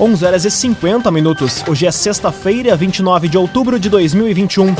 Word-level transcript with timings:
11 0.00 0.24
horas 0.24 0.44
e 0.44 0.50
50 0.52 1.10
minutos. 1.10 1.64
Hoje 1.66 1.84
é 1.84 1.90
sexta-feira, 1.90 2.76
29 2.76 3.26
de 3.26 3.36
outubro 3.36 3.80
de 3.80 3.90
2021. 3.90 4.72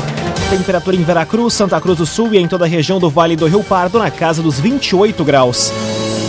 Temperatura 0.49 0.95
em 0.95 1.03
Veracruz, 1.03 1.55
Santa 1.55 1.81
Cruz 1.81 1.97
do 1.97 2.05
Sul 2.05 2.33
e 2.33 2.37
em 2.37 2.47
toda 2.47 2.63
a 2.63 2.67
região 2.69 2.99
do 2.99 3.09
Vale 3.09 3.35
do 3.35 3.45
Rio 3.45 3.61
Pardo 3.61 3.99
na 3.99 4.09
casa 4.09 4.41
dos 4.41 4.61
28 4.61 5.21
graus. 5.25 5.73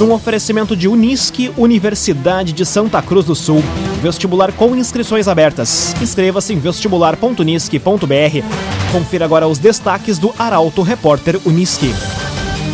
Num 0.01 0.13
oferecimento 0.13 0.75
de 0.75 0.89
Unisque, 0.89 1.53
Universidade 1.57 2.53
de 2.53 2.67
Santa 2.67 3.01
Cruz 3.01 3.27
do 3.27 3.37
Sul. 3.37 3.63
Vestibular 4.03 4.51
com 4.51 4.75
inscrições 4.75 5.29
abertas. 5.29 5.95
Inscreva-se 6.03 6.53
em 6.53 6.59
vestibular.unisque.br. 6.59 8.91
Confira 8.91 9.25
agora 9.25 9.47
os 9.47 9.61
destaques 9.61 10.19
do 10.19 10.35
Arauto 10.37 10.83
Repórter 10.83 11.39
Unisque. 11.47 11.95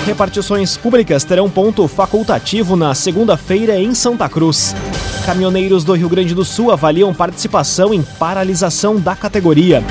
Repartições 0.07 0.77
públicas 0.77 1.25
terão 1.25 1.51
ponto 1.51 1.89
facultativo 1.89 2.77
na 2.77 2.95
segunda-feira 2.95 3.77
em 3.77 3.93
Santa 3.93 4.29
Cruz. 4.29 4.73
Caminhoneiros 5.25 5.83
do 5.83 5.95
Rio 5.95 6.09
Grande 6.09 6.33
do 6.33 6.45
Sul 6.45 6.71
avaliam 6.71 7.13
participação 7.13 7.93
em 7.93 8.03
paralisação 8.03 9.01
da 9.01 9.17
categoria. 9.17 9.83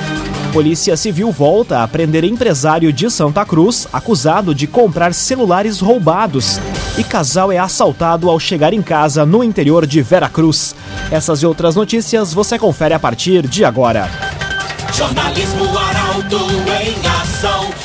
Polícia 0.53 0.95
Civil 0.95 1.33
volta 1.33 1.83
a 1.83 1.87
prender 1.89 2.23
empresário 2.23 2.93
de 2.93 3.11
Santa 3.11 3.43
Cruz 3.43 3.89
acusado 3.91 4.55
de 4.55 4.67
comprar 4.67 5.13
celulares 5.13 5.81
roubados. 5.81 6.61
E 6.97 7.03
casal 7.03 7.51
é 7.51 7.57
assaltado 7.57 8.29
ao 8.29 8.39
chegar 8.39 8.71
em 8.71 8.81
casa 8.81 9.25
no 9.25 9.43
interior 9.43 9.85
de 9.85 10.01
Veracruz. 10.01 10.73
Essas 11.11 11.41
e 11.41 11.45
outras 11.45 11.75
notícias 11.75 12.34
você 12.34 12.57
confere 12.57 12.93
a 12.93 12.99
partir 12.99 13.45
de 13.45 13.65
agora. 13.65 14.09
Jornalismo 14.93 15.77
Arauto 15.77 16.39
em 16.81 17.05
ação. 17.21 17.84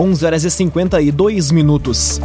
11 0.00 0.24
horas 0.24 0.44
e 0.44 0.50
52 0.50 1.50
minutos. 1.50 2.18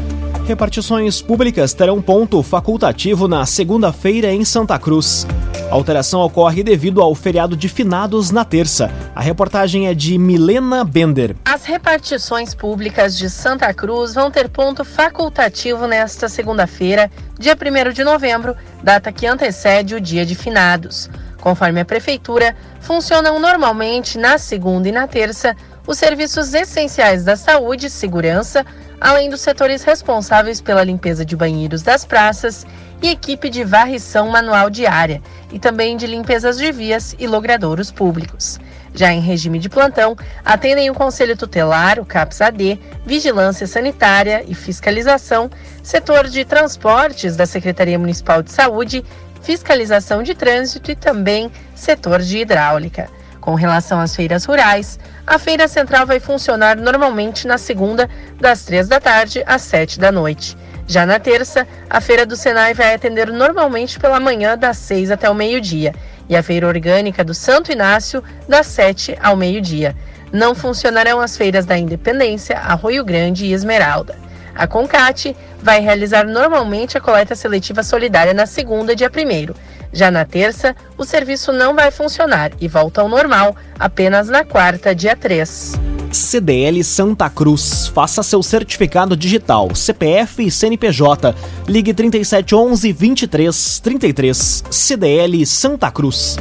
Repartições 0.48 1.22
públicas 1.22 1.74
terão 1.74 2.02
ponto 2.02 2.42
facultativo 2.42 3.28
na 3.28 3.46
segunda-feira 3.46 4.32
em 4.32 4.46
Santa 4.46 4.80
Cruz. 4.80 5.28
A 5.70 5.74
alteração 5.74 6.22
ocorre 6.22 6.64
devido 6.64 7.02
ao 7.02 7.14
feriado 7.14 7.54
de 7.54 7.68
finados 7.68 8.32
na 8.32 8.46
terça. 8.46 8.90
A 9.14 9.20
reportagem 9.20 9.90
é 9.90 9.94
de 9.94 10.18
Milena 10.18 10.86
Bender. 10.86 11.36
As 11.44 11.66
repartições 11.66 12.56
públicas 12.56 13.18
de 13.18 13.30
Santa 13.30 13.74
Cruz 13.74 14.14
vão 14.14 14.32
ter 14.32 14.48
ponto 14.48 14.86
facultativo 14.86 15.86
nesta 15.86 16.30
segunda-feira, 16.30 17.12
dia 17.38 17.58
1 17.60 17.92
de 17.92 18.06
novembro, 18.06 18.56
data 18.82 19.12
que 19.12 19.28
antecede 19.28 19.96
o 19.96 20.00
dia 20.00 20.26
de 20.26 20.34
finados. 20.34 21.10
Conforme 21.42 21.82
a 21.82 21.86
Prefeitura, 21.86 22.56
funcionam 22.80 23.38
normalmente 23.38 24.18
na 24.18 24.38
segunda 24.38 24.88
e 24.88 24.92
na 24.94 25.08
terça 25.08 25.56
os 25.88 25.98
serviços 25.98 26.54
essenciais 26.54 27.24
da 27.24 27.36
saúde 27.36 27.88
e 27.88 27.90
segurança, 27.90 28.66
além 29.00 29.30
dos 29.30 29.42
setores 29.42 29.84
responsáveis 29.84 30.62
pela 30.62 30.84
limpeza 30.84 31.26
de 31.26 31.36
banheiros 31.36 31.82
das 31.82 32.06
praças 32.06 32.66
e 33.02 33.10
equipe 33.10 33.50
de 33.50 33.64
varrição 33.64 34.30
manual 34.30 34.70
diária, 34.70 35.22
e 35.52 35.60
também 35.60 35.96
de 35.96 36.08
limpezas 36.08 36.58
de 36.58 36.72
vias 36.72 37.16
e 37.20 37.28
logradouros 37.28 37.92
públicos. 37.92 38.60
Já 38.94 39.12
em 39.12 39.20
regime 39.20 39.60
de 39.60 39.68
plantão, 39.68 40.16
atendem 40.44 40.90
o 40.90 40.94
Conselho 40.94 41.36
Tutelar, 41.36 42.00
o 42.00 42.06
CAPS-AD, 42.06 42.80
Vigilância 43.06 43.68
Sanitária 43.68 44.44
e 44.48 44.56
Fiscalização, 44.56 45.50
setor 45.84 46.30
de 46.30 46.46
transportes 46.46 47.36
da 47.36 47.46
Secretaria 47.46 48.00
Municipal 48.00 48.42
de 48.42 48.52
Saúde, 48.52 49.04
fiscalização 49.42 50.24
de 50.24 50.34
trânsito 50.34 50.90
e 50.90 50.96
também 50.96 51.52
setor 51.76 52.22
de 52.22 52.40
hidráulica. 52.40 53.10
Com 53.46 53.54
relação 53.54 54.00
às 54.00 54.16
feiras 54.16 54.44
rurais, 54.44 55.00
a 55.26 55.38
feira 55.38 55.68
central 55.68 56.08
vai 56.08 56.20
funcionar 56.20 56.76
normalmente 56.78 57.46
na 57.46 57.60
segunda, 57.60 58.10
das 58.42 58.66
três 58.66 58.88
da 58.88 59.00
tarde 59.00 59.44
às 59.46 59.62
sete 59.62 60.00
da 60.00 60.12
noite. 60.12 60.58
Já 60.88 61.06
na 61.06 61.20
terça, 61.20 61.68
a 61.88 62.02
feira 62.02 62.26
do 62.26 62.36
Senai 62.36 62.74
vai 62.74 62.96
atender 62.96 63.28
normalmente 63.32 64.00
pela 64.00 64.20
manhã, 64.20 64.58
das 64.58 64.78
seis 64.78 65.12
até 65.12 65.30
o 65.30 65.36
meio-dia, 65.36 65.94
e 66.28 66.36
a 66.36 66.42
feira 66.42 66.68
orgânica 66.68 67.24
do 67.24 67.36
Santo 67.36 67.72
Inácio, 67.72 68.24
das 68.50 68.66
sete 68.66 69.16
ao 69.22 69.36
meio-dia. 69.36 69.96
Não 70.34 70.56
funcionarão 70.56 71.22
as 71.22 71.38
feiras 71.38 71.68
da 71.68 71.78
Independência, 71.78 72.58
Arroio 72.58 73.06
Grande 73.06 73.46
e 73.46 73.54
Esmeralda. 73.54 74.16
A 74.56 74.66
Concate 74.66 75.38
vai 75.62 75.82
realizar 75.82 76.26
normalmente 76.26 76.98
a 76.98 77.02
coleta 77.02 77.36
seletiva 77.36 77.84
solidária 77.84 78.34
na 78.34 78.48
segunda, 78.48 78.96
dia 78.96 79.12
1 79.16 79.54
já 79.96 80.12
na 80.12 80.26
terça, 80.26 80.76
o 80.98 81.06
serviço 81.06 81.54
não 81.54 81.74
vai 81.74 81.90
funcionar 81.90 82.52
e 82.60 82.68
volta 82.68 83.00
ao 83.00 83.08
normal 83.08 83.56
apenas 83.80 84.28
na 84.28 84.44
quarta, 84.44 84.94
dia 84.94 85.16
3. 85.16 85.74
CDL 86.12 86.84
Santa 86.84 87.30
Cruz. 87.30 87.88
Faça 87.88 88.22
seu 88.22 88.44
certificado 88.44 89.16
digital, 89.16 89.74
CPF 89.74 90.46
e 90.46 90.52
CNPJ. 90.52 91.34
Ligue 91.66 91.94
3711 91.94 92.92
2333. 92.92 94.64
CDL 94.70 95.46
Santa 95.46 95.90
Cruz. 95.90 96.38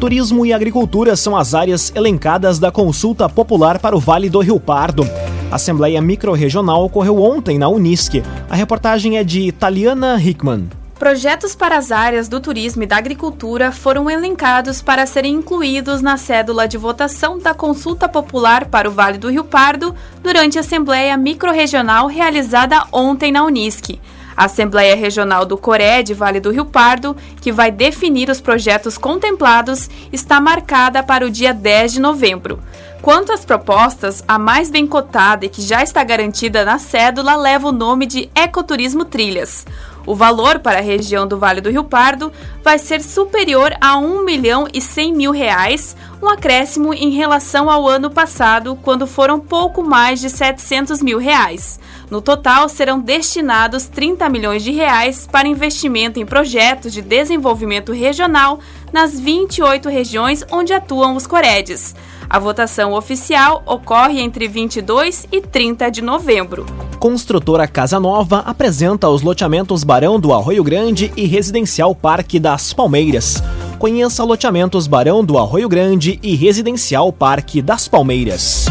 Turismo 0.00 0.46
e 0.46 0.52
agricultura 0.54 1.14
são 1.16 1.36
as 1.36 1.52
áreas 1.52 1.92
elencadas 1.94 2.58
da 2.58 2.72
consulta 2.72 3.28
popular 3.28 3.78
para 3.78 3.94
o 3.94 4.00
Vale 4.00 4.30
do 4.30 4.40
Rio 4.40 4.58
Pardo. 4.58 5.04
A 5.50 5.56
Assembleia 5.56 6.00
Microrregional 6.00 6.86
ocorreu 6.86 7.22
ontem 7.22 7.58
na 7.58 7.68
Unisque. 7.68 8.22
A 8.48 8.56
reportagem 8.56 9.18
é 9.18 9.24
de 9.24 9.52
Taliana 9.52 10.18
Hickman. 10.18 10.79
Projetos 11.00 11.54
para 11.56 11.78
as 11.78 11.90
áreas 11.90 12.28
do 12.28 12.40
turismo 12.40 12.82
e 12.82 12.86
da 12.86 12.98
agricultura 12.98 13.72
foram 13.72 14.10
elencados 14.10 14.82
para 14.82 15.06
serem 15.06 15.36
incluídos 15.36 16.02
na 16.02 16.18
cédula 16.18 16.68
de 16.68 16.76
votação 16.76 17.38
da 17.38 17.54
consulta 17.54 18.06
popular 18.06 18.66
para 18.66 18.86
o 18.86 18.92
Vale 18.92 19.16
do 19.16 19.30
Rio 19.30 19.44
Pardo 19.44 19.94
durante 20.22 20.58
a 20.58 20.60
Assembleia 20.60 21.16
Microrregional 21.16 22.06
realizada 22.06 22.84
ontem 22.92 23.32
na 23.32 23.42
Unisc. 23.44 23.98
A 24.36 24.44
Assembleia 24.44 24.94
Regional 24.94 25.46
do 25.46 25.56
Coré 25.56 26.02
de 26.02 26.12
Vale 26.12 26.38
do 26.38 26.50
Rio 26.50 26.66
Pardo, 26.66 27.16
que 27.40 27.50
vai 27.50 27.70
definir 27.70 28.28
os 28.28 28.40
projetos 28.40 28.98
contemplados, 28.98 29.88
está 30.12 30.38
marcada 30.38 31.02
para 31.02 31.24
o 31.24 31.30
dia 31.30 31.54
10 31.54 31.94
de 31.94 32.00
novembro. 32.00 32.60
Quanto 33.00 33.32
às 33.32 33.42
propostas, 33.46 34.22
a 34.28 34.38
mais 34.38 34.70
bem 34.70 34.86
cotada 34.86 35.46
e 35.46 35.48
que 35.48 35.62
já 35.62 35.82
está 35.82 36.04
garantida 36.04 36.62
na 36.66 36.78
cédula 36.78 37.34
leva 37.36 37.68
o 37.68 37.72
nome 37.72 38.04
de 38.04 38.30
Ecoturismo 38.34 39.06
Trilhas. 39.06 39.64
O 40.06 40.14
valor 40.14 40.58
para 40.58 40.78
a 40.78 40.82
região 40.82 41.26
do 41.26 41.38
Vale 41.38 41.60
do 41.60 41.70
Rio 41.70 41.84
Pardo 41.84 42.32
vai 42.62 42.78
ser 42.78 43.02
superior 43.02 43.74
a 43.80 43.96
1 43.98 44.24
milhão 44.24 44.66
e 44.72 44.80
100 44.80 45.12
mil 45.14 45.32
reais, 45.32 45.96
um 46.22 46.28
acréscimo 46.28 46.92
em 46.94 47.10
relação 47.10 47.70
ao 47.70 47.86
ano 47.86 48.10
passado, 48.10 48.76
quando 48.82 49.06
foram 49.06 49.38
pouco 49.38 49.82
mais 49.82 50.20
de 50.20 50.30
700 50.30 51.02
mil 51.02 51.18
reais. 51.18 51.78
No 52.10 52.20
total, 52.20 52.68
serão 52.68 53.00
destinados 53.00 53.86
30 53.86 54.28
milhões 54.28 54.64
de 54.64 54.72
reais 54.72 55.28
para 55.30 55.46
investimento 55.46 56.18
em 56.18 56.26
projetos 56.26 56.92
de 56.92 57.00
desenvolvimento 57.00 57.92
regional 57.92 58.58
nas 58.92 59.18
28 59.18 59.88
regiões 59.88 60.44
onde 60.50 60.72
atuam 60.72 61.14
os 61.14 61.26
Coredes. 61.26 61.94
A 62.28 62.38
votação 62.38 62.92
oficial 62.94 63.62
ocorre 63.64 64.20
entre 64.20 64.48
22 64.48 65.28
e 65.30 65.40
30 65.40 65.88
de 65.90 66.02
novembro. 66.02 66.66
Construtora 66.98 67.66
Casa 67.68 68.00
Nova 68.00 68.40
apresenta 68.40 69.08
os 69.08 69.22
loteamentos 69.22 69.84
Barão 69.84 70.18
do 70.18 70.32
Arroio 70.32 70.64
Grande 70.64 71.12
e 71.16 71.26
Residencial 71.26 71.94
Parque 71.94 72.40
das 72.40 72.72
Palmeiras. 72.72 73.42
Conheça 73.78 74.24
loteamentos 74.24 74.86
Barão 74.86 75.24
do 75.24 75.38
Arroio 75.38 75.68
Grande 75.68 76.18
e 76.22 76.34
Residencial 76.34 77.12
Parque 77.12 77.62
das 77.62 77.88
Palmeiras. 77.88 78.66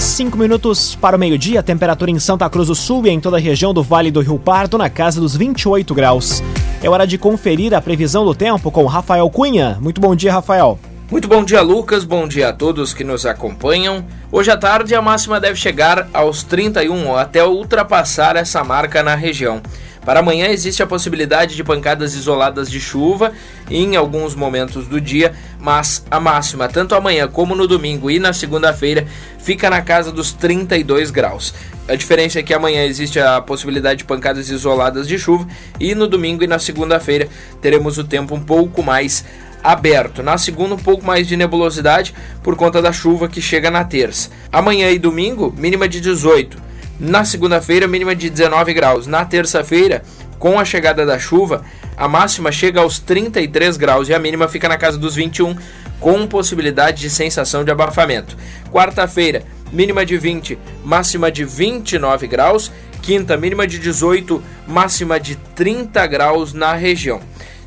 Cinco 0.00 0.38
minutos 0.38 0.94
para 0.94 1.14
o 1.14 1.20
meio-dia, 1.20 1.62
temperatura 1.62 2.10
em 2.10 2.18
Santa 2.18 2.48
Cruz 2.48 2.68
do 2.68 2.74
Sul 2.74 3.06
e 3.06 3.10
em 3.10 3.20
toda 3.20 3.36
a 3.36 3.40
região 3.40 3.74
do 3.74 3.82
Vale 3.82 4.10
do 4.10 4.22
Rio 4.22 4.38
Pardo 4.38 4.78
na 4.78 4.88
casa 4.88 5.20
dos 5.20 5.36
28 5.36 5.94
graus. 5.94 6.42
É 6.82 6.88
hora 6.88 7.06
de 7.06 7.18
conferir 7.18 7.74
a 7.74 7.82
previsão 7.82 8.24
do 8.24 8.34
tempo 8.34 8.70
com 8.70 8.86
Rafael 8.86 9.28
Cunha. 9.28 9.76
Muito 9.78 10.00
bom 10.00 10.16
dia, 10.16 10.32
Rafael. 10.32 10.78
Muito 11.10 11.28
bom 11.28 11.44
dia, 11.44 11.60
Lucas. 11.60 12.04
Bom 12.04 12.26
dia 12.26 12.48
a 12.48 12.52
todos 12.52 12.94
que 12.94 13.04
nos 13.04 13.26
acompanham. 13.26 14.02
Hoje 14.32 14.50
à 14.50 14.56
tarde 14.56 14.94
a 14.94 15.02
máxima 15.02 15.38
deve 15.38 15.56
chegar 15.56 16.08
aos 16.14 16.42
31 16.44 17.08
ou 17.08 17.18
até 17.18 17.44
ultrapassar 17.44 18.36
essa 18.36 18.64
marca 18.64 19.02
na 19.02 19.14
região. 19.14 19.60
Para 20.04 20.20
amanhã 20.20 20.48
existe 20.48 20.82
a 20.82 20.86
possibilidade 20.86 21.54
de 21.54 21.62
pancadas 21.62 22.14
isoladas 22.14 22.70
de 22.70 22.80
chuva 22.80 23.32
em 23.70 23.96
alguns 23.96 24.34
momentos 24.34 24.86
do 24.86 25.00
dia, 25.00 25.34
mas 25.58 26.04
a 26.10 26.18
máxima, 26.18 26.68
tanto 26.68 26.94
amanhã 26.94 27.28
como 27.28 27.54
no 27.54 27.66
domingo 27.66 28.10
e 28.10 28.18
na 28.18 28.32
segunda-feira, 28.32 29.06
fica 29.38 29.68
na 29.68 29.82
casa 29.82 30.10
dos 30.10 30.32
32 30.32 31.10
graus. 31.10 31.54
A 31.86 31.94
diferença 31.94 32.38
é 32.38 32.42
que 32.42 32.54
amanhã 32.54 32.84
existe 32.84 33.20
a 33.20 33.40
possibilidade 33.40 33.98
de 33.98 34.04
pancadas 34.04 34.48
isoladas 34.48 35.06
de 35.06 35.18
chuva 35.18 35.46
e 35.78 35.94
no 35.94 36.06
domingo 36.06 36.42
e 36.42 36.46
na 36.46 36.58
segunda-feira 36.58 37.28
teremos 37.60 37.98
o 37.98 38.04
tempo 38.04 38.34
um 38.34 38.40
pouco 38.40 38.82
mais 38.82 39.24
aberto. 39.62 40.22
Na 40.22 40.38
segunda, 40.38 40.74
um 40.74 40.78
pouco 40.78 41.04
mais 41.04 41.26
de 41.26 41.36
nebulosidade 41.36 42.14
por 42.42 42.56
conta 42.56 42.80
da 42.80 42.92
chuva 42.92 43.28
que 43.28 43.42
chega 43.42 43.70
na 43.70 43.84
terça. 43.84 44.30
Amanhã 44.50 44.90
e 44.90 44.98
domingo, 44.98 45.54
mínima 45.56 45.88
de 45.88 46.00
18. 46.00 46.69
Na 47.00 47.24
segunda-feira, 47.24 47.88
mínima 47.88 48.14
de 48.14 48.28
19 48.28 48.74
graus. 48.74 49.06
Na 49.06 49.24
terça-feira, 49.24 50.02
com 50.38 50.60
a 50.60 50.66
chegada 50.66 51.06
da 51.06 51.18
chuva, 51.18 51.64
a 51.96 52.06
máxima 52.06 52.52
chega 52.52 52.80
aos 52.80 52.98
33 52.98 53.78
graus 53.78 54.10
e 54.10 54.14
a 54.14 54.18
mínima 54.18 54.46
fica 54.48 54.68
na 54.68 54.76
casa 54.76 54.98
dos 54.98 55.14
21, 55.14 55.56
com 55.98 56.26
possibilidade 56.26 57.00
de 57.00 57.08
sensação 57.08 57.64
de 57.64 57.70
abafamento. 57.70 58.36
Quarta-feira, 58.70 59.44
mínima 59.72 60.04
de 60.04 60.18
20, 60.18 60.58
máxima 60.84 61.32
de 61.32 61.42
29 61.42 62.26
graus. 62.26 62.70
Quinta, 63.00 63.34
mínima 63.34 63.66
de 63.66 63.78
18, 63.78 64.42
máxima 64.68 65.18
de 65.18 65.36
30 65.36 66.06
graus 66.06 66.52
na 66.52 66.74
região. 66.74 67.22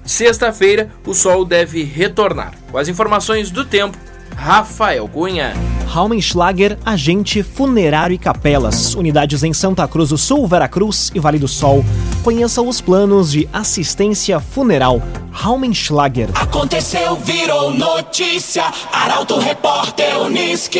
Sexta-feira, 0.05 0.91
o 1.07 1.13
sol 1.15 1.43
deve 1.43 1.83
retornar. 1.83 2.53
Com 2.71 2.77
as 2.77 2.87
informações 2.87 3.49
do 3.49 3.65
tempo, 3.65 3.97
Rafael 4.35 5.07
Cunha. 5.07 5.53
Raumenschlager, 5.87 6.77
agente 6.83 7.43
funerário 7.43 8.13
e 8.13 8.17
capelas, 8.17 8.95
unidades 8.95 9.43
em 9.43 9.53
Santa 9.53 9.87
Cruz 9.87 10.09
do 10.09 10.17
Sul, 10.17 10.47
Veracruz 10.47 11.11
e 11.13 11.19
Vale 11.19 11.37
do 11.37 11.47
Sol. 11.47 11.85
Conheça 12.23 12.61
os 12.61 12.81
planos 12.81 13.31
de 13.31 13.47
assistência 13.53 14.39
funeral. 14.39 15.01
Raumenschlager. 15.31 16.29
Aconteceu, 16.33 17.15
virou 17.15 17.71
notícia. 17.71 18.63
Arauto 18.91 19.37
Repórter 19.37 20.19
Uniski. 20.19 20.79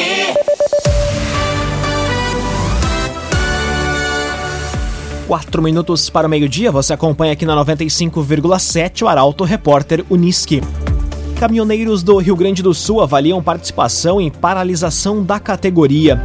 Quatro 5.27 5.61
minutos 5.61 6.09
para 6.09 6.27
o 6.27 6.29
meio-dia, 6.29 6.71
você 6.71 6.93
acompanha 6.93 7.33
aqui 7.33 7.45
na 7.45 7.55
95,7 7.55 9.03
o 9.03 9.07
Arauto 9.07 9.43
Repórter 9.43 10.03
Uniski. 10.09 10.61
Caminhoneiros 11.33 12.03
do 12.03 12.17
Rio 12.17 12.35
Grande 12.35 12.63
do 12.63 12.73
Sul 12.73 13.01
avaliam 13.01 13.41
participação 13.41 14.21
em 14.21 14.29
paralisação 14.29 15.23
da 15.23 15.39
categoria. 15.39 16.21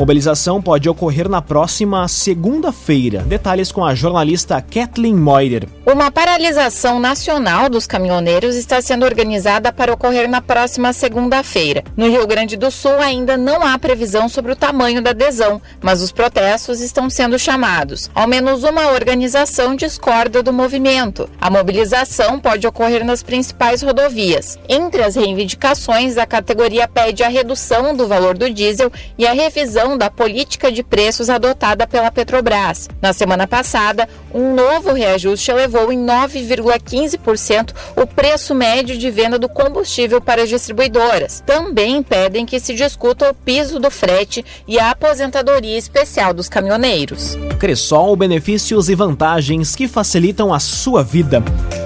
Mobilização 0.00 0.62
pode 0.62 0.88
ocorrer 0.88 1.28
na 1.28 1.42
próxima 1.42 2.08
segunda-feira. 2.08 3.20
Detalhes 3.20 3.70
com 3.70 3.84
a 3.84 3.94
jornalista 3.94 4.58
Kathleen 4.58 5.14
Moider. 5.14 5.68
Uma 5.84 6.10
paralisação 6.10 6.98
nacional 6.98 7.68
dos 7.68 7.86
caminhoneiros 7.86 8.56
está 8.56 8.80
sendo 8.80 9.04
organizada 9.04 9.70
para 9.70 9.92
ocorrer 9.92 10.26
na 10.26 10.40
próxima 10.40 10.94
segunda-feira. 10.94 11.84
No 11.94 12.08
Rio 12.08 12.26
Grande 12.26 12.56
do 12.56 12.70
Sul 12.70 12.98
ainda 12.98 13.36
não 13.36 13.62
há 13.62 13.78
previsão 13.78 14.26
sobre 14.26 14.52
o 14.52 14.56
tamanho 14.56 15.02
da 15.02 15.10
adesão, 15.10 15.60
mas 15.82 16.00
os 16.00 16.10
protestos 16.10 16.80
estão 16.80 17.10
sendo 17.10 17.38
chamados. 17.38 18.10
Ao 18.14 18.26
menos 18.26 18.64
uma 18.64 18.92
organização 18.92 19.76
discorda 19.76 20.42
do 20.42 20.50
movimento. 20.50 21.28
A 21.38 21.50
mobilização 21.50 22.40
pode 22.40 22.66
ocorrer 22.66 23.04
nas 23.04 23.22
principais 23.22 23.82
rodovias. 23.82 24.58
Entre 24.66 25.02
as 25.02 25.14
reivindicações, 25.14 26.16
a 26.16 26.24
categoria 26.24 26.88
pede 26.88 27.22
a 27.22 27.28
redução 27.28 27.94
do 27.94 28.08
valor 28.08 28.38
do 28.38 28.48
diesel 28.48 28.90
e 29.18 29.26
a 29.26 29.34
revisão 29.34 29.89
da 29.96 30.10
política 30.10 30.70
de 30.70 30.82
preços 30.82 31.30
adotada 31.30 31.86
pela 31.86 32.10
Petrobras. 32.10 32.88
Na 33.00 33.12
semana 33.12 33.46
passada, 33.46 34.08
um 34.32 34.54
novo 34.54 34.92
reajuste 34.92 35.50
elevou 35.50 35.92
em 35.92 35.98
9,15% 35.98 37.72
o 37.96 38.06
preço 38.06 38.54
médio 38.54 38.96
de 38.96 39.10
venda 39.10 39.38
do 39.38 39.48
combustível 39.48 40.20
para 40.20 40.42
as 40.42 40.48
distribuidoras. 40.48 41.42
Também 41.46 42.02
pedem 42.02 42.46
que 42.46 42.60
se 42.60 42.74
discuta 42.74 43.30
o 43.30 43.34
piso 43.34 43.78
do 43.78 43.90
frete 43.90 44.44
e 44.66 44.78
a 44.78 44.90
aposentadoria 44.90 45.76
especial 45.76 46.32
dos 46.32 46.48
caminhoneiros. 46.48 47.36
Cressol, 47.58 48.16
benefícios 48.16 48.88
e 48.88 48.94
vantagens 48.94 49.74
que 49.76 49.88
facilitam 49.88 50.52
a 50.52 50.60
sua 50.60 51.02
vida. 51.02 51.42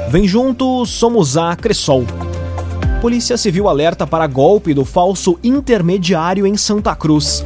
Vem 0.08 0.28
junto, 0.28 0.84
somos 0.86 1.36
a 1.36 1.56
Cressol. 1.56 2.04
Polícia 3.00 3.36
Civil 3.36 3.68
alerta 3.68 4.06
para 4.06 4.26
golpe 4.26 4.72
do 4.72 4.82
falso 4.82 5.38
intermediário 5.44 6.46
em 6.46 6.56
Santa 6.56 6.96
Cruz. 6.96 7.44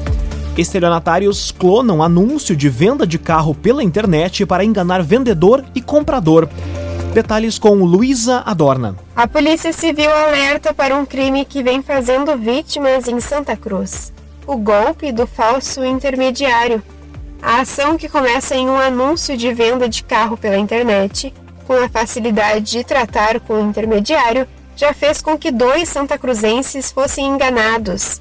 Estelionatários 0.58 1.52
clonam 1.52 2.02
anúncio 2.02 2.56
de 2.56 2.68
venda 2.68 3.06
de 3.06 3.16
carro 3.16 3.54
pela 3.54 3.80
internet 3.80 4.44
para 4.44 4.64
enganar 4.64 5.04
vendedor 5.04 5.64
e 5.72 5.80
comprador. 5.80 6.48
Detalhes 7.14 7.60
com 7.60 7.76
Luísa 7.76 8.42
Adorna. 8.44 8.96
A 9.14 9.28
Polícia 9.28 9.72
Civil 9.72 10.10
alerta 10.10 10.74
para 10.74 10.96
um 10.96 11.06
crime 11.06 11.44
que 11.44 11.62
vem 11.62 11.80
fazendo 11.80 12.36
vítimas 12.36 13.06
em 13.06 13.20
Santa 13.20 13.56
Cruz: 13.56 14.12
o 14.48 14.56
golpe 14.56 15.12
do 15.12 15.28
falso 15.28 15.84
intermediário. 15.84 16.82
A 17.40 17.60
ação 17.60 17.96
que 17.96 18.08
começa 18.08 18.56
em 18.56 18.68
um 18.68 18.76
anúncio 18.76 19.36
de 19.36 19.54
venda 19.54 19.88
de 19.88 20.02
carro 20.02 20.36
pela 20.36 20.58
internet, 20.58 21.32
com 21.68 21.74
a 21.74 21.88
facilidade 21.88 22.72
de 22.72 22.82
tratar 22.82 23.38
com 23.38 23.54
o 23.54 23.70
intermediário, 23.70 24.44
já 24.74 24.92
fez 24.92 25.22
com 25.22 25.38
que 25.38 25.52
dois 25.52 25.88
santacruzenses 25.88 26.90
fossem 26.90 27.26
enganados. 27.26 28.20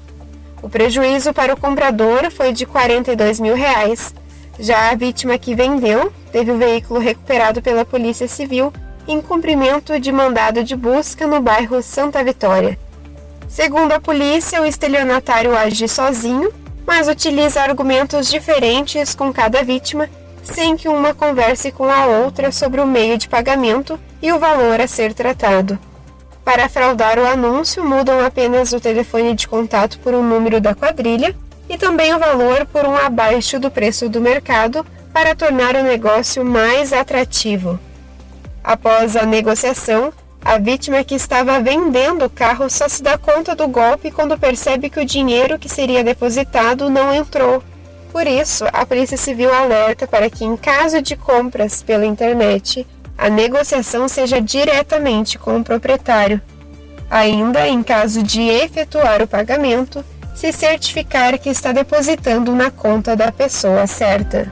O 0.68 0.70
prejuízo 0.70 1.32
para 1.32 1.54
o 1.54 1.56
comprador 1.58 2.30
foi 2.30 2.52
de 2.52 2.66
42 2.66 3.40
mil 3.40 3.54
reais. 3.54 4.14
Já 4.60 4.90
a 4.90 4.94
vítima 4.94 5.38
que 5.38 5.54
vendeu 5.54 6.12
teve 6.30 6.52
o 6.52 6.58
veículo 6.58 7.00
recuperado 7.00 7.62
pela 7.62 7.86
Polícia 7.86 8.28
Civil 8.28 8.70
em 9.08 9.18
cumprimento 9.18 9.98
de 9.98 10.12
mandado 10.12 10.62
de 10.62 10.76
busca 10.76 11.26
no 11.26 11.40
bairro 11.40 11.80
Santa 11.80 12.22
Vitória. 12.22 12.78
Segundo 13.48 13.92
a 13.92 13.98
polícia, 13.98 14.60
o 14.60 14.66
estelionatário 14.66 15.56
age 15.56 15.88
sozinho, 15.88 16.52
mas 16.86 17.08
utiliza 17.08 17.62
argumentos 17.62 18.28
diferentes 18.28 19.14
com 19.14 19.32
cada 19.32 19.62
vítima, 19.64 20.06
sem 20.42 20.76
que 20.76 20.86
uma 20.86 21.14
converse 21.14 21.72
com 21.72 21.88
a 21.88 22.04
outra 22.04 22.52
sobre 22.52 22.82
o 22.82 22.86
meio 22.86 23.16
de 23.16 23.26
pagamento 23.26 23.98
e 24.20 24.30
o 24.34 24.38
valor 24.38 24.82
a 24.82 24.86
ser 24.86 25.14
tratado. 25.14 25.78
Para 26.48 26.66
fraudar 26.66 27.18
o 27.18 27.26
anúncio, 27.26 27.84
mudam 27.84 28.24
apenas 28.24 28.72
o 28.72 28.80
telefone 28.80 29.34
de 29.34 29.46
contato 29.46 29.98
por 29.98 30.14
um 30.14 30.26
número 30.26 30.62
da 30.62 30.74
quadrilha 30.74 31.36
e 31.68 31.76
também 31.76 32.14
o 32.14 32.18
valor 32.18 32.64
por 32.64 32.86
um 32.86 32.96
abaixo 32.96 33.60
do 33.60 33.70
preço 33.70 34.08
do 34.08 34.18
mercado 34.18 34.82
para 35.12 35.34
tornar 35.34 35.76
o 35.76 35.82
negócio 35.82 36.42
mais 36.42 36.90
atrativo. 36.90 37.78
Após 38.64 39.14
a 39.14 39.26
negociação, 39.26 40.10
a 40.42 40.56
vítima 40.56 41.04
que 41.04 41.14
estava 41.14 41.60
vendendo 41.60 42.24
o 42.24 42.30
carro 42.30 42.70
só 42.70 42.88
se 42.88 43.02
dá 43.02 43.18
conta 43.18 43.54
do 43.54 43.68
golpe 43.68 44.10
quando 44.10 44.38
percebe 44.38 44.88
que 44.88 45.00
o 45.00 45.04
dinheiro 45.04 45.58
que 45.58 45.68
seria 45.68 46.02
depositado 46.02 46.88
não 46.88 47.12
entrou. 47.12 47.62
Por 48.10 48.26
isso, 48.26 48.64
a 48.72 48.86
Polícia 48.86 49.18
Civil 49.18 49.52
alerta 49.52 50.06
para 50.06 50.30
que, 50.30 50.46
em 50.46 50.56
caso 50.56 51.02
de 51.02 51.14
compras 51.14 51.82
pela 51.82 52.06
internet, 52.06 52.86
a 53.18 53.28
negociação 53.28 54.08
seja 54.08 54.40
diretamente 54.40 55.36
com 55.36 55.58
o 55.58 55.64
proprietário. 55.64 56.40
Ainda, 57.10 57.66
em 57.66 57.82
caso 57.82 58.22
de 58.22 58.42
efetuar 58.42 59.20
o 59.20 59.26
pagamento, 59.26 60.04
se 60.34 60.52
certificar 60.52 61.36
que 61.36 61.50
está 61.50 61.72
depositando 61.72 62.54
na 62.54 62.70
conta 62.70 63.16
da 63.16 63.32
pessoa 63.32 63.88
certa. 63.88 64.50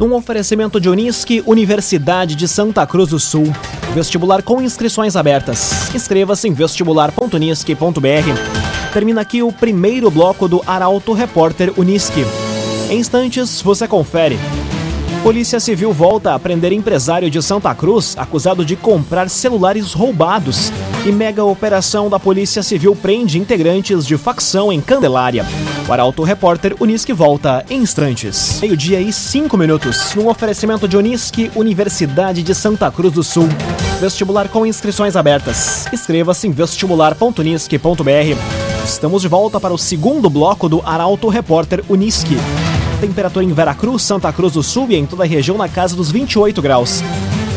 Num 0.00 0.12
oferecimento 0.14 0.80
de 0.80 0.88
Unisque, 0.88 1.44
Universidade 1.46 2.34
de 2.34 2.48
Santa 2.48 2.84
Cruz 2.86 3.10
do 3.10 3.20
Sul. 3.20 3.52
Vestibular 3.94 4.42
com 4.42 4.60
inscrições 4.60 5.16
abertas. 5.16 5.94
Inscreva-se 5.94 6.48
em 6.48 6.52
vestibular.unisque.br. 6.52 8.92
Termina 8.92 9.20
aqui 9.20 9.42
o 9.42 9.52
primeiro 9.52 10.10
bloco 10.10 10.48
do 10.48 10.62
Arauto 10.66 11.12
Repórter 11.12 11.72
Unisque. 11.76 12.24
Em 12.90 12.98
instantes, 12.98 13.60
você 13.60 13.86
confere. 13.86 14.38
Polícia 15.22 15.58
Civil 15.58 15.92
volta 15.92 16.32
a 16.32 16.38
prender 16.38 16.72
empresário 16.72 17.28
de 17.28 17.42
Santa 17.42 17.74
Cruz 17.74 18.16
acusado 18.16 18.64
de 18.64 18.76
comprar 18.76 19.28
celulares 19.28 19.92
roubados. 19.92 20.72
E 21.04 21.12
mega 21.12 21.44
operação 21.44 22.08
da 22.08 22.18
Polícia 22.18 22.62
Civil 22.62 22.94
prende 22.94 23.38
integrantes 23.38 24.06
de 24.06 24.16
facção 24.16 24.72
em 24.72 24.80
Candelária. 24.80 25.44
O 25.88 25.92
Arauto 25.92 26.22
Repórter 26.22 26.76
Unisque 26.80 27.12
volta 27.12 27.64
em 27.68 27.82
instantes. 27.82 28.60
Meio-dia 28.60 29.00
e 29.00 29.12
cinco 29.12 29.56
minutos. 29.56 30.14
Num 30.14 30.28
oferecimento 30.28 30.86
de 30.86 30.96
Unisque, 30.96 31.50
Universidade 31.56 32.42
de 32.42 32.54
Santa 32.54 32.90
Cruz 32.90 33.12
do 33.12 33.24
Sul. 33.24 33.48
Vestibular 34.00 34.48
com 34.48 34.64
inscrições 34.64 35.16
abertas. 35.16 35.86
Inscreva-se 35.92 36.46
em 36.46 36.52
vestibular.unisque.br. 36.52 38.84
Estamos 38.84 39.22
de 39.22 39.28
volta 39.28 39.58
para 39.58 39.74
o 39.74 39.78
segundo 39.78 40.30
bloco 40.30 40.68
do 40.68 40.80
Arauto 40.86 41.28
Repórter 41.28 41.84
Unisque. 41.88 42.36
Temperatura 43.00 43.44
em 43.44 43.52
Veracruz, 43.52 44.02
Santa 44.02 44.32
Cruz 44.32 44.54
do 44.54 44.62
Sul 44.62 44.86
e 44.90 44.96
em 44.96 45.06
toda 45.06 45.24
a 45.24 45.26
região 45.26 45.56
na 45.56 45.68
casa 45.68 45.94
dos 45.94 46.10
28 46.10 46.60
graus. 46.60 47.02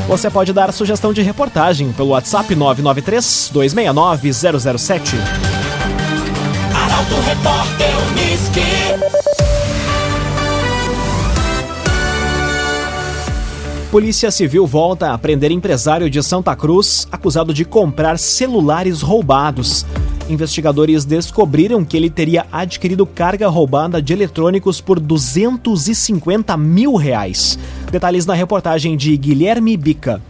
Você 0.07 0.29
pode 0.29 0.53
dar 0.53 0.71
sugestão 0.71 1.11
de 1.13 1.21
reportagem 1.21 1.91
pelo 1.91 2.09
WhatsApp 2.09 2.53
993 2.55 3.49
269 3.53 4.33
007. 4.69 5.15
Arauto 6.73 7.15
Repórter. 7.21 7.91
Polícia 13.91 14.31
Civil 14.31 14.65
volta 14.65 15.11
a 15.11 15.17
prender 15.17 15.51
empresário 15.51 16.09
de 16.09 16.23
Santa 16.23 16.55
Cruz 16.55 17.05
acusado 17.11 17.53
de 17.53 17.65
comprar 17.65 18.17
celulares 18.17 19.01
roubados. 19.01 19.85
Investigadores 20.29 21.03
descobriram 21.03 21.83
que 21.83 21.97
ele 21.97 22.09
teria 22.09 22.45
adquirido 22.51 23.05
carga 23.05 23.47
roubada 23.47 24.01
de 24.01 24.13
eletrônicos 24.13 24.79
por 24.79 24.99
250 24.99 26.55
mil 26.55 26.95
reais. 26.95 27.59
Detalhes 27.91 28.25
na 28.25 28.33
reportagem 28.33 28.95
de 28.95 29.15
Guilherme 29.17 29.75
Bica. 29.75 30.21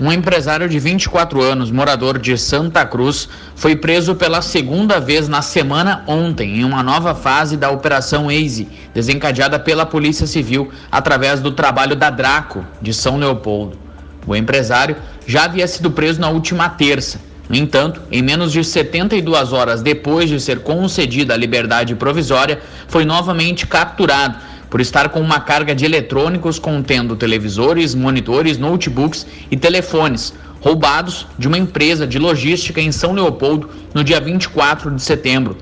Um 0.00 0.12
empresário 0.12 0.68
de 0.68 0.78
24 0.78 1.42
anos, 1.42 1.72
morador 1.72 2.20
de 2.20 2.38
Santa 2.38 2.86
Cruz, 2.86 3.28
foi 3.56 3.74
preso 3.74 4.14
pela 4.14 4.40
segunda 4.40 5.00
vez 5.00 5.26
na 5.26 5.42
semana 5.42 6.04
ontem, 6.06 6.60
em 6.60 6.64
uma 6.64 6.84
nova 6.84 7.16
fase 7.16 7.56
da 7.56 7.68
Operação 7.68 8.30
Easy, 8.30 8.68
desencadeada 8.94 9.58
pela 9.58 9.84
Polícia 9.84 10.24
Civil 10.24 10.70
através 10.92 11.40
do 11.40 11.50
trabalho 11.50 11.96
da 11.96 12.10
Draco, 12.10 12.64
de 12.80 12.94
São 12.94 13.16
Leopoldo. 13.16 13.76
O 14.24 14.36
empresário 14.36 14.94
já 15.26 15.46
havia 15.46 15.66
sido 15.66 15.90
preso 15.90 16.20
na 16.20 16.28
última 16.28 16.68
terça. 16.68 17.18
No 17.48 17.56
entanto, 17.56 18.02
em 18.12 18.22
menos 18.22 18.52
de 18.52 18.62
72 18.62 19.52
horas 19.52 19.80
depois 19.80 20.28
de 20.28 20.38
ser 20.38 20.60
concedida 20.60 21.32
a 21.34 21.36
liberdade 21.36 21.94
provisória, 21.94 22.60
foi 22.86 23.04
novamente 23.04 23.66
capturado 23.66 24.36
por 24.68 24.80
estar 24.80 25.08
com 25.08 25.20
uma 25.20 25.40
carga 25.40 25.74
de 25.74 25.84
eletrônicos 25.84 26.58
contendo 26.58 27.16
televisores, 27.16 27.94
monitores, 27.94 28.58
notebooks 28.58 29.26
e 29.50 29.56
telefones 29.56 30.34
roubados 30.60 31.26
de 31.38 31.48
uma 31.48 31.56
empresa 31.56 32.06
de 32.06 32.18
logística 32.18 32.80
em 32.80 32.92
São 32.92 33.12
Leopoldo 33.12 33.70
no 33.94 34.04
dia 34.04 34.20
24 34.20 34.90
de 34.90 35.00
setembro. 35.00 35.56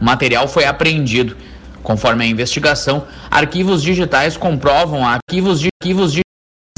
O 0.00 0.04
material 0.04 0.48
foi 0.48 0.64
apreendido. 0.64 1.36
Conforme 1.82 2.24
a 2.24 2.26
investigação, 2.26 3.06
arquivos 3.30 3.82
digitais 3.82 4.36
comprovam 4.36 5.06
arquivos 5.06 5.60
de 5.60 5.68
arquivos 5.80 6.12
de 6.12 6.20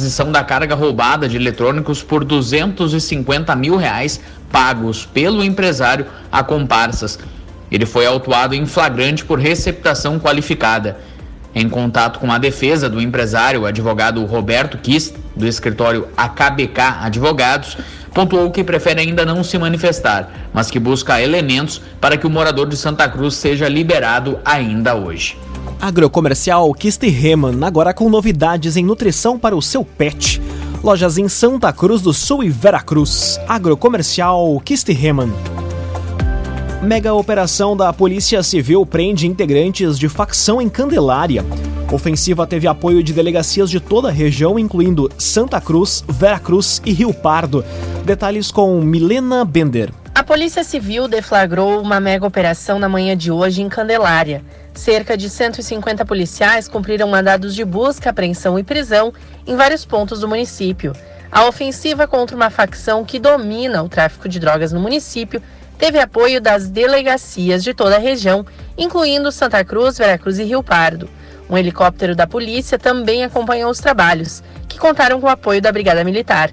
aquisição 0.01 0.33
da 0.33 0.43
carga 0.43 0.75
roubada 0.75 1.29
de 1.29 1.37
eletrônicos 1.37 2.03
por 2.03 2.25
250 2.25 3.55
mil 3.55 3.77
reais 3.77 4.19
pagos 4.51 5.05
pelo 5.05 5.45
empresário 5.45 6.07
a 6.33 6.43
comparsas. 6.43 7.19
Ele 7.71 7.85
foi 7.85 8.07
autuado 8.07 8.55
em 8.55 8.65
flagrante 8.65 9.25
por 9.25 9.39
receptação 9.39 10.19
qualificada. 10.19 10.97
Em 11.55 11.69
contato 11.69 12.19
com 12.19 12.33
a 12.33 12.39
defesa 12.39 12.89
do 12.89 13.01
empresário, 13.01 13.63
o 13.63 13.67
advogado 13.67 14.25
Roberto 14.25 14.79
Kiss, 14.79 15.13
do 15.37 15.47
escritório 15.47 16.09
AKBK 16.17 16.81
Advogados, 17.03 17.77
pontuou 18.15 18.51
que 18.51 18.65
prefere 18.65 19.01
ainda 19.01 19.27
não 19.27 19.45
se 19.45 19.59
manifestar, 19.59 20.31
mas 20.53 20.71
que 20.71 20.79
busca 20.79 21.21
elementos 21.21 21.83
para 22.01 22.17
que 22.17 22.27
o 22.27 22.31
morador 22.31 22.69
de 22.69 22.77
Santa 22.77 23.09
Cruz 23.09 23.35
seja 23.35 23.69
liberado 23.69 24.41
ainda 24.45 24.95
hoje. 24.95 25.37
Agrocomercial 25.81 26.75
Kist 26.75 27.03
Reman, 27.09 27.65
agora 27.65 27.95
com 27.95 28.11
novidades 28.11 28.77
em 28.77 28.85
nutrição 28.85 29.39
para 29.39 29.57
o 29.57 29.63
seu 29.63 29.83
pet. 29.83 30.41
Lojas 30.85 31.17
em 31.17 31.27
Santa 31.27 31.73
Cruz 31.73 32.03
do 32.03 32.13
Sul 32.13 32.45
e 32.45 32.51
Veracruz. 32.51 33.41
Agrocomercial 33.49 34.61
Kist 34.63 34.93
Reman. 34.93 35.33
Mega 36.83 37.15
operação 37.15 37.75
da 37.75 37.91
Polícia 37.95 38.43
Civil 38.43 38.85
prende 38.85 39.27
integrantes 39.27 39.99
de 39.99 40.07
facção 40.07 40.61
em 40.61 40.69
Candelária. 40.69 41.43
Ofensiva 41.91 42.47
teve 42.47 42.69
apoio 42.69 43.03
de 43.03 43.15
delegacias 43.15 43.71
de 43.71 43.81
toda 43.81 44.09
a 44.09 44.13
região, 44.13 44.59
incluindo 44.59 45.11
Santa 45.17 45.63
Cruz, 45.63 46.05
Veracruz 46.07 46.83
e 46.85 46.93
Rio 46.93 47.15
Pardo. 47.15 47.65
Detalhes 48.05 48.51
com 48.51 48.83
Milena 48.83 49.47
Bender. 49.47 49.91
A 50.15 50.23
Polícia 50.23 50.63
Civil 50.63 51.09
deflagrou 51.09 51.81
uma 51.81 51.99
mega 51.99 52.27
operação 52.27 52.79
na 52.79 52.89
manhã 52.89 53.17
de 53.17 53.33
hoje 53.33 53.63
em 53.63 53.69
Candelária. 53.71 54.45
Cerca 54.75 55.17
de 55.17 55.29
150 55.29 56.05
policiais 56.05 56.69
cumpriram 56.69 57.09
mandados 57.09 57.55
de 57.55 57.65
busca, 57.65 58.11
apreensão 58.11 58.59
e 58.59 58.63
prisão 58.63 59.13
em 59.47 59.57
vários 59.57 59.85
pontos 59.85 60.21
do 60.21 60.29
município. 60.29 60.93
A 61.31 61.47
ofensiva 61.47 62.07
contra 62.07 62.35
uma 62.35 62.51
facção 62.51 63.05
que 63.05 63.19
domina 63.19 63.83
o 63.83 63.89
tráfico 63.89 64.29
de 64.29 64.41
drogas 64.41 64.73
no 64.73 64.81
município 64.81 65.43
teve 65.79 65.99
apoio 65.99 66.41
das 66.41 66.69
delegacias 66.69 67.63
de 67.63 67.73
toda 67.73 67.97
a 67.97 68.01
região, 68.01 68.45
incluindo 68.77 69.33
Santa 69.33 69.65
Cruz, 69.65 69.97
Veracruz 69.97 70.39
e 70.39 70.45
Rio 70.45 70.63
Pardo. 70.63 71.09
Um 71.49 71.57
helicóptero 71.57 72.15
da 72.15 72.27
polícia 72.27 72.79
também 72.79 73.25
acompanhou 73.25 73.71
os 73.71 73.79
trabalhos, 73.79 74.43
que 74.69 74.79
contaram 74.79 75.21
com 75.21 75.27
o 75.27 75.31
apoio 75.31 75.61
da 75.61 75.73
Brigada 75.73 76.05
Militar. 76.05 76.51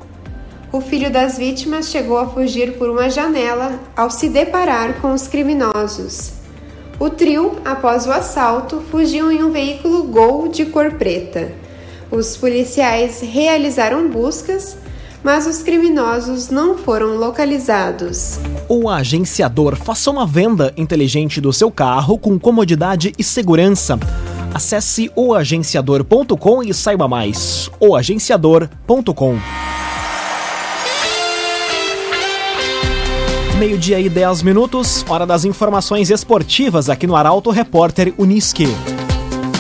O 0.72 0.80
filho 0.80 1.10
das 1.10 1.36
vítimas 1.36 1.90
chegou 1.90 2.18
a 2.18 2.26
fugir 2.26 2.78
por 2.78 2.88
uma 2.88 3.10
janela 3.10 3.78
ao 3.94 4.10
se 4.10 4.28
deparar 4.28 5.00
com 5.00 5.12
os 5.12 5.28
criminosos. 5.28 6.32
O 6.98 7.10
trio, 7.10 7.58
após 7.64 8.06
o 8.06 8.12
assalto, 8.12 8.80
fugiu 8.90 9.30
em 9.30 9.42
um 9.42 9.50
veículo 9.50 10.04
Gol 10.04 10.48
de 10.48 10.64
cor 10.66 10.92
preta. 10.92 11.52
Os 12.10 12.36
policiais 12.36 13.20
realizaram 13.20 14.08
buscas, 14.08 14.76
mas 15.22 15.46
os 15.46 15.62
criminosos 15.62 16.48
não 16.48 16.78
foram 16.78 17.16
localizados. 17.16 18.38
O 18.68 18.88
agenciador 18.88 19.76
faça 19.76 20.10
uma 20.10 20.26
venda 20.26 20.72
inteligente 20.76 21.40
do 21.40 21.52
seu 21.52 21.70
carro 21.70 22.18
com 22.18 22.38
comodidade 22.38 23.12
e 23.18 23.24
segurança. 23.24 23.98
Acesse 24.54 25.10
oagenciador.com 25.16 26.62
e 26.62 26.74
saiba 26.74 27.08
mais. 27.08 27.70
oagenciador.com 27.80 29.38
Meio-dia 33.58 34.00
e 34.00 34.08
10 34.08 34.42
minutos, 34.42 35.04
hora 35.08 35.24
das 35.24 35.44
informações 35.44 36.10
esportivas 36.10 36.90
aqui 36.90 37.06
no 37.06 37.16
Arauto 37.16 37.50
Repórter 37.50 38.12
Uniski. 38.18 38.66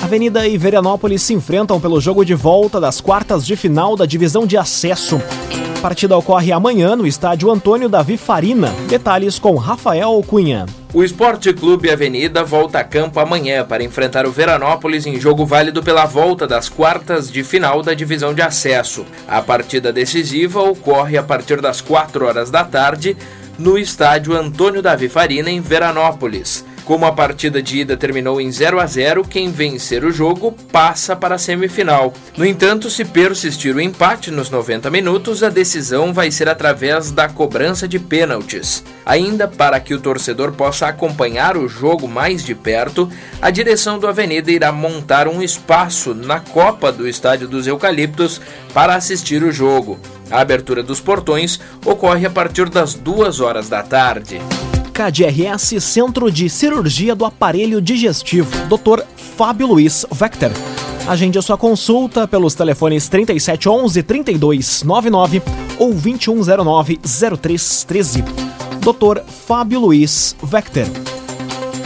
Avenida 0.02 0.46
e 0.46 0.58
Veranópolis 0.58 1.22
se 1.22 1.32
enfrentam 1.32 1.80
pelo 1.80 2.00
jogo 2.00 2.24
de 2.24 2.34
volta 2.34 2.80
das 2.80 3.00
quartas 3.00 3.46
de 3.46 3.56
final 3.56 3.96
da 3.96 4.04
divisão 4.04 4.46
de 4.46 4.58
acesso. 4.58 5.22
Partida 5.82 6.16
ocorre 6.16 6.52
amanhã 6.52 6.94
no 6.94 7.04
estádio 7.04 7.50
Antônio 7.50 7.88
Davi 7.88 8.16
Farina. 8.16 8.68
Detalhes 8.88 9.36
com 9.36 9.56
Rafael 9.56 10.22
Cunha. 10.24 10.64
O 10.94 11.02
Esporte 11.02 11.52
Clube 11.52 11.90
Avenida 11.90 12.44
volta 12.44 12.78
a 12.78 12.84
campo 12.84 13.18
amanhã 13.18 13.64
para 13.64 13.82
enfrentar 13.82 14.24
o 14.24 14.30
Veranópolis 14.30 15.06
em 15.06 15.18
jogo 15.18 15.44
válido 15.44 15.82
pela 15.82 16.06
volta 16.06 16.46
das 16.46 16.68
quartas 16.68 17.28
de 17.28 17.42
final 17.42 17.82
da 17.82 17.94
divisão 17.94 18.32
de 18.32 18.40
acesso. 18.40 19.04
A 19.26 19.42
partida 19.42 19.92
decisiva 19.92 20.62
ocorre 20.62 21.18
a 21.18 21.22
partir 21.22 21.60
das 21.60 21.80
4 21.80 22.26
horas 22.26 22.48
da 22.48 22.62
tarde 22.62 23.16
no 23.58 23.76
estádio 23.76 24.36
Antônio 24.36 24.82
Davi 24.82 25.08
Farina, 25.08 25.50
em 25.50 25.60
Veranópolis. 25.60 26.64
Como 26.92 27.06
a 27.06 27.12
partida 27.12 27.62
de 27.62 27.78
ida 27.78 27.96
terminou 27.96 28.38
em 28.38 28.52
0 28.52 28.78
a 28.78 28.84
0, 28.84 29.24
quem 29.24 29.50
vencer 29.50 30.04
o 30.04 30.12
jogo 30.12 30.52
passa 30.70 31.16
para 31.16 31.36
a 31.36 31.38
semifinal. 31.38 32.12
No 32.36 32.44
entanto, 32.44 32.90
se 32.90 33.02
persistir 33.02 33.74
o 33.74 33.80
empate 33.80 34.30
nos 34.30 34.50
90 34.50 34.90
minutos, 34.90 35.42
a 35.42 35.48
decisão 35.48 36.12
vai 36.12 36.30
ser 36.30 36.50
através 36.50 37.10
da 37.10 37.30
cobrança 37.30 37.88
de 37.88 37.98
pênaltis. 37.98 38.84
Ainda 39.06 39.48
para 39.48 39.80
que 39.80 39.94
o 39.94 40.00
torcedor 40.00 40.52
possa 40.52 40.86
acompanhar 40.86 41.56
o 41.56 41.66
jogo 41.66 42.06
mais 42.06 42.44
de 42.44 42.54
perto, 42.54 43.10
a 43.40 43.48
direção 43.48 43.98
do 43.98 44.06
Avenida 44.06 44.52
irá 44.52 44.70
montar 44.70 45.26
um 45.26 45.42
espaço 45.42 46.12
na 46.12 46.40
copa 46.40 46.92
do 46.92 47.08
Estádio 47.08 47.48
dos 47.48 47.66
Eucaliptos 47.66 48.38
para 48.74 48.94
assistir 48.96 49.42
o 49.42 49.50
jogo. 49.50 49.98
A 50.30 50.42
abertura 50.42 50.82
dos 50.82 51.00
portões 51.00 51.58
ocorre 51.86 52.26
a 52.26 52.30
partir 52.30 52.68
das 52.68 52.92
duas 52.92 53.40
horas 53.40 53.70
da 53.70 53.82
tarde. 53.82 54.42
KDRS 54.92 55.80
Centro 55.80 56.30
de 56.30 56.50
Cirurgia 56.50 57.14
do 57.14 57.24
Aparelho 57.24 57.80
Digestivo, 57.80 58.50
Dr. 58.68 59.02
Fábio 59.16 59.66
Luiz 59.66 60.04
Vector. 60.12 60.50
Agende 61.08 61.38
a 61.38 61.42
sua 61.42 61.56
consulta 61.56 62.28
pelos 62.28 62.54
telefones 62.54 63.08
3711 63.08 64.02
3299 64.02 65.42
ou 65.78 65.94
2109 65.94 67.00
0313. 67.02 68.22
Dr. 68.80 69.22
Fábio 69.46 69.80
Luiz 69.80 70.36
Vector. 70.42 70.86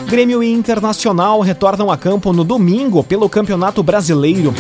Grêmio 0.09 0.43
e 0.43 0.53
Internacional 0.53 1.41
retornam 1.41 1.91
a 1.91 1.97
campo 1.97 2.33
no 2.33 2.43
domingo 2.43 3.05
pelo 3.05 3.29
Campeonato 3.29 3.85
Brasileiro. 3.85 4.53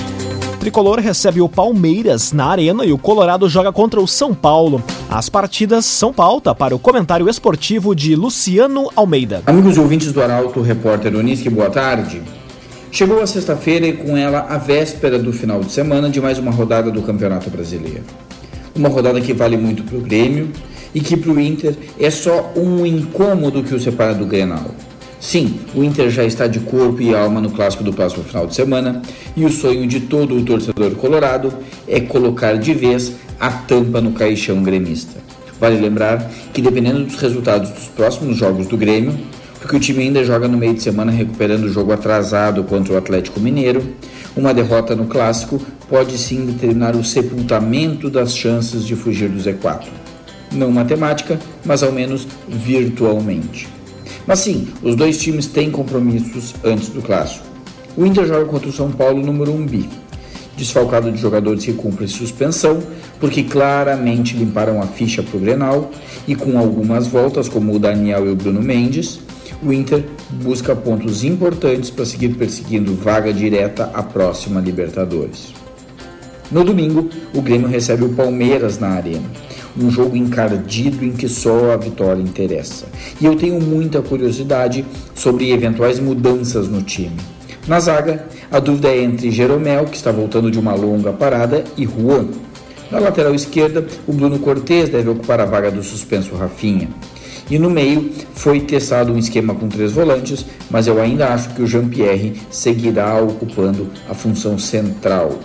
Tricolor 0.60 1.00
recebe 1.00 1.40
o 1.40 1.48
Palmeiras 1.48 2.32
na 2.32 2.46
Arena 2.46 2.84
e 2.84 2.92
o 2.92 2.98
Colorado 2.98 3.48
joga 3.48 3.72
contra 3.72 4.00
o 4.00 4.06
São 4.06 4.32
Paulo. 4.32 4.82
As 5.08 5.28
partidas 5.28 5.86
são 5.86 6.12
pauta 6.12 6.52
para 6.52 6.74
o 6.74 6.80
comentário 6.80 7.28
esportivo 7.28 7.94
de 7.94 8.16
Luciano 8.16 8.90
Almeida. 8.96 9.40
Amigos 9.46 9.78
ouvintes 9.78 10.12
do 10.12 10.20
Arauto, 10.20 10.60
repórter 10.60 11.14
Unisque, 11.14 11.48
boa 11.48 11.70
tarde. 11.70 12.20
Chegou 12.90 13.22
a 13.22 13.26
sexta-feira 13.26 13.86
e 13.86 13.92
com 13.92 14.16
ela 14.16 14.46
a 14.48 14.58
véspera 14.58 15.16
do 15.16 15.32
final 15.32 15.60
de 15.60 15.70
semana 15.70 16.10
de 16.10 16.20
mais 16.20 16.38
uma 16.38 16.50
rodada 16.50 16.90
do 16.90 17.02
Campeonato 17.02 17.48
Brasileiro. 17.48 18.02
Uma 18.74 18.88
rodada 18.88 19.20
que 19.20 19.32
vale 19.32 19.56
muito 19.56 19.84
para 19.84 19.96
o 19.96 20.00
Grêmio 20.00 20.50
e 20.92 21.00
que 21.00 21.16
para 21.16 21.30
o 21.30 21.40
Inter 21.40 21.76
é 22.00 22.10
só 22.10 22.52
um 22.56 22.84
incômodo 22.84 23.62
que 23.62 23.74
o 23.74 23.80
separa 23.80 24.12
do 24.12 24.26
Grenal. 24.26 24.72
Sim, 25.20 25.60
o 25.74 25.82
Inter 25.82 26.10
já 26.10 26.24
está 26.24 26.46
de 26.46 26.60
corpo 26.60 27.00
e 27.00 27.14
alma 27.14 27.40
no 27.40 27.50
clássico 27.50 27.82
do 27.82 27.92
próximo 27.92 28.24
final 28.24 28.46
de 28.46 28.54
semana 28.54 29.02
e 29.36 29.44
o 29.44 29.50
sonho 29.50 29.86
de 29.86 30.00
todo 30.00 30.36
o 30.36 30.44
torcedor 30.44 30.90
colorado 30.96 31.52
é 31.88 32.00
colocar 32.00 32.58
de 32.58 32.74
vez 32.74 33.12
a 33.38 33.50
tampa 33.50 34.00
no 34.00 34.12
caixão 34.12 34.62
gremista. 34.62 35.20
Vale 35.60 35.80
lembrar 35.80 36.30
que, 36.52 36.60
dependendo 36.60 37.04
dos 37.04 37.16
resultados 37.16 37.70
dos 37.70 37.88
próximos 37.88 38.36
jogos 38.36 38.66
do 38.66 38.76
Grêmio, 38.76 39.14
porque 39.60 39.76
o 39.76 39.80
time 39.80 40.04
ainda 40.04 40.22
joga 40.22 40.46
no 40.46 40.58
meio 40.58 40.74
de 40.74 40.82
semana 40.82 41.10
recuperando 41.10 41.64
o 41.64 41.68
jogo 41.68 41.92
atrasado 41.92 42.62
contra 42.64 42.94
o 42.94 42.96
Atlético 42.96 43.40
Mineiro, 43.40 43.82
uma 44.36 44.52
derrota 44.52 44.94
no 44.94 45.06
clássico 45.06 45.60
pode 45.88 46.18
sim 46.18 46.44
determinar 46.46 46.94
o 46.94 47.02
sepultamento 47.02 48.10
das 48.10 48.36
chances 48.36 48.84
de 48.84 48.94
fugir 48.94 49.28
do 49.28 49.38
Z4. 49.38 49.86
Não 50.52 50.70
matemática, 50.70 51.38
mas 51.64 51.82
ao 51.82 51.90
menos 51.90 52.28
virtualmente. 52.46 53.66
Mas 54.26 54.40
sim, 54.40 54.68
os 54.82 54.94
dois 54.94 55.18
times 55.18 55.46
têm 55.46 55.70
compromissos 55.70 56.54
antes 56.62 56.88
do 56.90 57.00
clássico. 57.00 57.46
O 57.96 58.04
Inter 58.04 58.26
joga 58.26 58.44
contra 58.44 58.68
o 58.68 58.72
São 58.72 58.90
Paulo 58.90 59.24
no 59.24 59.32
Morumbi, 59.32 59.88
desfalcado 60.56 61.10
de 61.12 61.20
jogadores 61.20 61.64
que 61.64 61.72
cumprem 61.72 62.08
suspensão, 62.08 62.82
porque 63.20 63.42
claramente 63.42 64.36
limparam 64.36 64.80
a 64.80 64.86
ficha 64.86 65.22
para 65.22 65.36
o 65.36 65.40
Grenal 65.40 65.90
e 66.26 66.34
com 66.34 66.58
algumas 66.58 67.06
voltas, 67.06 67.48
como 67.48 67.74
o 67.74 67.78
Daniel 67.78 68.26
e 68.26 68.30
o 68.30 68.36
Bruno 68.36 68.62
Mendes, 68.62 69.20
o 69.62 69.72
Inter 69.72 70.04
busca 70.30 70.74
pontos 70.74 71.24
importantes 71.24 71.90
para 71.90 72.04
seguir 72.04 72.30
perseguindo 72.30 72.94
vaga 72.94 73.32
direta 73.32 73.90
à 73.94 74.02
próxima 74.02 74.60
Libertadores. 74.60 75.54
No 76.50 76.62
domingo, 76.62 77.08
o 77.34 77.40
Grêmio 77.40 77.68
recebe 77.68 78.04
o 78.04 78.10
Palmeiras 78.10 78.78
na 78.78 78.88
Arena 78.88 79.46
um 79.78 79.90
jogo 79.90 80.16
encardido 80.16 81.04
em 81.04 81.12
que 81.12 81.28
só 81.28 81.72
a 81.72 81.76
vitória 81.76 82.22
interessa. 82.22 82.86
E 83.20 83.26
eu 83.26 83.36
tenho 83.36 83.60
muita 83.60 84.00
curiosidade 84.00 84.84
sobre 85.14 85.52
eventuais 85.52 86.00
mudanças 86.00 86.68
no 86.68 86.82
time. 86.82 87.35
Na 87.66 87.80
zaga, 87.80 88.24
a 88.50 88.60
dúvida 88.60 88.88
é 88.88 89.02
entre 89.02 89.30
Jeromel, 89.32 89.86
que 89.86 89.96
está 89.96 90.12
voltando 90.12 90.50
de 90.52 90.58
uma 90.58 90.74
longa 90.74 91.12
parada, 91.12 91.64
e 91.76 91.84
Juan. 91.84 92.28
Na 92.92 93.00
lateral 93.00 93.34
esquerda, 93.34 93.84
o 94.06 94.12
Bruno 94.12 94.38
Cortes 94.38 94.88
deve 94.88 95.08
ocupar 95.08 95.40
a 95.40 95.44
vaga 95.44 95.70
do 95.70 95.82
suspenso 95.82 96.36
Rafinha. 96.36 96.88
E 97.50 97.58
no 97.58 97.68
meio 97.68 98.12
foi 98.34 98.60
testado 98.60 99.12
um 99.12 99.18
esquema 99.18 99.52
com 99.52 99.68
três 99.68 99.90
volantes, 99.90 100.46
mas 100.70 100.86
eu 100.86 101.00
ainda 101.00 101.28
acho 101.28 101.50
que 101.54 101.62
o 101.62 101.66
Jean-Pierre 101.66 102.34
seguirá 102.50 103.20
ocupando 103.20 103.90
a 104.08 104.14
função 104.14 104.56
central. 104.56 105.38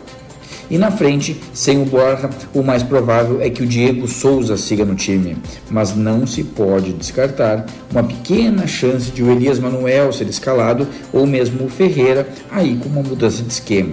E 0.71 0.77
na 0.77 0.89
frente, 0.89 1.35
sem 1.53 1.81
o 1.81 1.85
Borja, 1.85 2.29
o 2.53 2.63
mais 2.63 2.81
provável 2.81 3.41
é 3.41 3.49
que 3.49 3.61
o 3.61 3.67
Diego 3.67 4.07
Souza 4.07 4.55
siga 4.55 4.85
no 4.85 4.95
time, 4.95 5.35
mas 5.69 5.93
não 5.93 6.25
se 6.25 6.45
pode 6.45 6.93
descartar 6.93 7.65
uma 7.91 8.01
pequena 8.01 8.65
chance 8.65 9.11
de 9.11 9.21
o 9.21 9.29
Elias 9.29 9.59
Manuel 9.59 10.13
ser 10.13 10.29
escalado 10.29 10.87
ou 11.11 11.27
mesmo 11.27 11.65
o 11.65 11.69
Ferreira 11.69 12.25
aí 12.49 12.77
com 12.77 12.87
uma 12.87 13.03
mudança 13.03 13.43
de 13.43 13.51
esquema. 13.51 13.91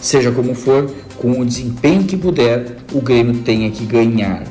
Seja 0.00 0.32
como 0.32 0.54
for, 0.54 0.90
com 1.18 1.40
o 1.40 1.44
desempenho 1.44 2.04
que 2.04 2.16
puder, 2.16 2.76
o 2.94 3.02
Grêmio 3.02 3.42
tenha 3.42 3.70
que 3.70 3.84
ganhar. 3.84 4.44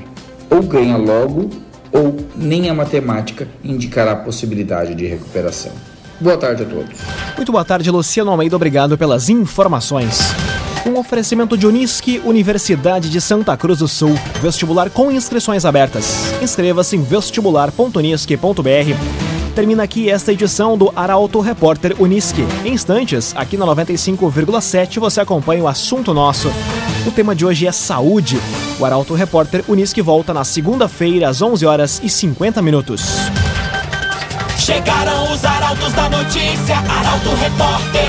Ou 0.52 0.62
ganha 0.62 0.96
logo, 0.96 1.50
ou 1.92 2.18
nem 2.36 2.70
a 2.70 2.74
matemática 2.76 3.48
indicará 3.64 4.12
a 4.12 4.18
possibilidade 4.18 4.94
de 4.94 5.08
recuperação. 5.08 5.72
Boa 6.22 6.38
tarde 6.38 6.62
a 6.62 6.66
todos. 6.68 7.00
Muito 7.36 7.52
boa 7.52 7.66
tarde, 7.66 7.90
Luciano 7.90 8.30
Almeida. 8.30 8.56
Obrigado 8.56 8.96
pelas 8.96 9.28
informações. 9.28 10.20
Um 10.88 10.98
oferecimento 10.98 11.58
de 11.58 11.68
Unisque, 11.68 12.22
Universidade 12.24 13.10
de 13.10 13.20
Santa 13.20 13.58
Cruz 13.58 13.80
do 13.80 13.90
Sul. 13.90 14.18
Vestibular 14.42 14.90
com 14.90 15.12
inscrições 15.12 15.66
abertas. 15.66 16.32
Inscreva-se 16.42 16.96
em 16.96 17.04
vestibular.unisque.br. 17.04 19.54
Termina 19.54 19.84
aqui 19.84 20.10
esta 20.10 20.32
edição 20.32 20.78
do 20.78 20.94
Arauto 20.96 21.42
Repórter 21.42 21.94
Unisque. 22.00 22.42
Em 22.64 22.72
instantes, 22.72 23.34
aqui 23.36 23.58
na 23.58 23.66
95,7 23.66 25.00
você 25.00 25.20
acompanha 25.20 25.62
o 25.62 25.68
assunto 25.68 26.14
nosso. 26.14 26.50
O 27.06 27.12
tema 27.12 27.36
de 27.36 27.46
hoje 27.46 27.68
é 27.68 27.72
saúde. 27.74 28.40
O 28.80 28.86
Arauto 28.86 29.14
Repórter 29.14 29.66
Unisque 29.68 30.02
volta 30.02 30.34
na 30.34 30.46
segunda-feira 30.46 31.28
às 31.28 31.42
11 31.42 31.66
horas 31.66 32.00
e 32.02 32.10
50 32.10 32.62
minutos. 32.62 33.18
Chegaram 34.58 35.34
os 35.34 35.44
arautos 35.44 35.92
da 35.92 36.10
notícia, 36.10 36.78
Arauto 36.78 37.36
Repórter 37.36 38.08